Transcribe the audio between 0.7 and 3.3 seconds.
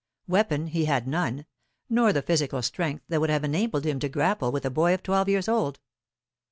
had none, nor the physical strength that would